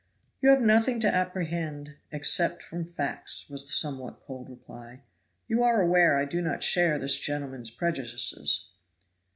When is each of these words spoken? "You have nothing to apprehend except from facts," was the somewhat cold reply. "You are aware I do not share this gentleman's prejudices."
"You 0.41 0.49
have 0.49 0.63
nothing 0.63 0.99
to 1.01 1.13
apprehend 1.15 1.93
except 2.11 2.63
from 2.63 2.85
facts," 2.85 3.47
was 3.51 3.67
the 3.67 3.71
somewhat 3.71 4.19
cold 4.21 4.49
reply. 4.49 5.01
"You 5.47 5.61
are 5.61 5.79
aware 5.79 6.17
I 6.17 6.25
do 6.25 6.41
not 6.41 6.63
share 6.63 6.97
this 6.97 7.19
gentleman's 7.19 7.69
prejudices." 7.69 8.69